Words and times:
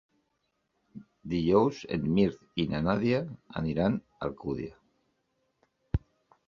Dijous 1.33 1.81
en 1.97 2.07
Mirt 2.15 2.63
i 2.63 2.65
na 2.73 2.81
Nàdia 2.87 3.21
aniran 3.63 4.01
a 4.01 4.19
Alcúdia. 4.31 6.01